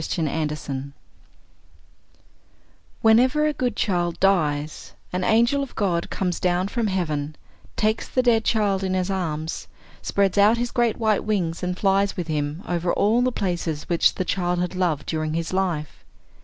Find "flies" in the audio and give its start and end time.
11.77-12.17